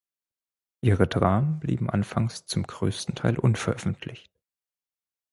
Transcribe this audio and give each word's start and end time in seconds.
Ihre 0.83 1.07
Dramen 1.07 1.59
blieben 1.59 1.87
anfangs 1.87 2.47
zum 2.47 2.63
größten 2.63 3.13
Teil 3.13 3.37
unveröffentlicht. 3.37 4.31